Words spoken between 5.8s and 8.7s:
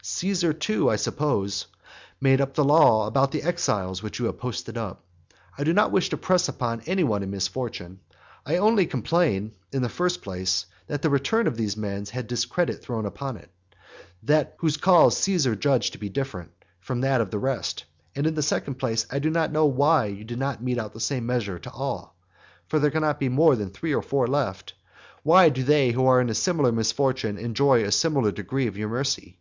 wish to press upon any one in misfortune; I